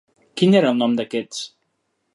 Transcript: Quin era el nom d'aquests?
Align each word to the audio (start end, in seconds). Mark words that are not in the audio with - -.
Quin 0.41 0.57
era 0.61 0.71
el 0.71 0.79
nom 0.81 0.97
d'aquests? 1.01 1.47